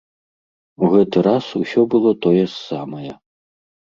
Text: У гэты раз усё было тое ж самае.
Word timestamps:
У 0.85 0.87
гэты 0.93 1.17
раз 1.27 1.45
усё 1.59 1.83
было 1.91 2.13
тое 2.27 2.39
ж 2.39 2.49
самае. 2.71 3.13